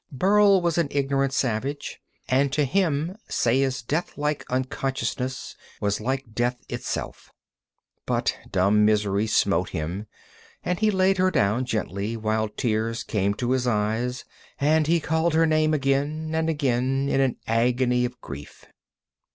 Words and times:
Burl 0.11 0.61
was 0.63 0.79
an 0.79 0.87
ignorant 0.89 1.31
savage, 1.31 2.01
and 2.27 2.51
to 2.53 2.65
him 2.65 3.17
Saya's 3.29 3.83
deathlike 3.83 4.43
unconsciousness 4.49 5.55
was 5.79 6.01
like 6.01 6.33
death 6.33 6.57
itself, 6.69 7.31
but 8.07 8.35
dumb 8.49 8.83
misery 8.83 9.27
smote 9.27 9.69
him, 9.69 10.07
and 10.63 10.79
he 10.79 10.89
laid 10.89 11.19
her 11.19 11.29
down 11.29 11.65
gently, 11.65 12.17
while 12.17 12.49
tears 12.49 13.03
came 13.03 13.35
to 13.35 13.51
his 13.51 13.67
eyes 13.67 14.25
and 14.57 14.87
he 14.87 14.99
called 14.99 15.35
her 15.35 15.45
name 15.45 15.71
again 15.71 16.31
and 16.33 16.49
again 16.49 17.07
in 17.07 17.21
an 17.21 17.35
agony 17.45 18.03
of 18.03 18.19
grief. 18.21 18.65